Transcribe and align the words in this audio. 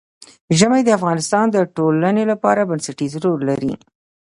ژمی 0.57 0.81
د 0.85 0.89
افغانستان 0.99 1.45
د 1.51 1.57
ټولنې 1.75 2.23
لپاره 2.31 2.67
بنسټيز 2.69 3.13
رول 3.23 3.41
لري. 3.49 3.73